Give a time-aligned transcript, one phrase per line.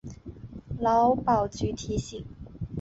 [0.79, 2.25] 劳保局提醒